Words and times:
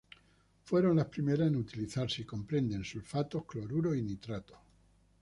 Fueron 0.63 0.95
las 0.95 1.05
primeras 1.09 1.47
en 1.47 1.57
utilizarse 1.57 2.23
y 2.23 2.25
comprenden 2.25 2.83
sulfatos, 2.83 3.45
cloruros 3.45 3.95
y 3.95 4.01
nitratos. 4.01 4.57